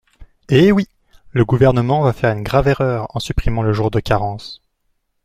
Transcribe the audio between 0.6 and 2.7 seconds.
oui! Le Gouvernement va faire une grave